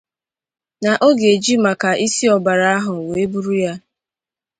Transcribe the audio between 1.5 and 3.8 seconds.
maka isi ọbara ahụ wee buru ya